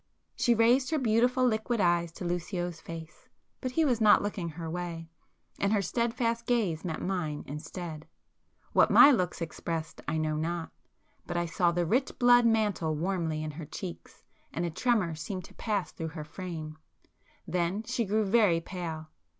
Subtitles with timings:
[0.35, 3.29] She raised her beautiful liquid eyes to Lucio's face,
[3.61, 5.11] but he was not looking her way,
[5.59, 8.07] and her stedfast gaze met mine instead.
[8.73, 10.71] What my looks expressed I know not;
[11.27, 15.43] but I saw the rich blood mantle warmly in her cheeks, and a tremor seemed
[15.45, 19.09] to pass through her frame,—then she grew very pale.